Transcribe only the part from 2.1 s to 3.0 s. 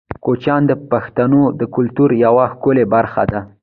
یوه ښکلې